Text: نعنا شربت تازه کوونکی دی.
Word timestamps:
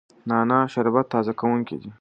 نعنا 0.29 0.57
شربت 0.73 1.05
تازه 1.13 1.31
کوونکی 1.39 1.75
دی. 1.81 1.89